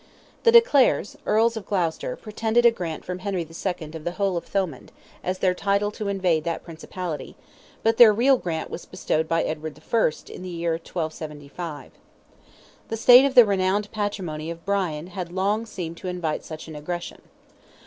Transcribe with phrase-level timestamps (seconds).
[0.45, 3.91] The de Clares, Earls of Gloucester, pretended a grant from Henry II.
[3.93, 4.89] of the whole of Thomond,
[5.23, 7.35] as their title to invade that principality;
[7.83, 11.91] but their real grant was bestowed by Edward I., in the year 1275.
[12.87, 16.75] The state of the renowned patrimony of Brian had long seemed to invite such an
[16.75, 17.21] aggression.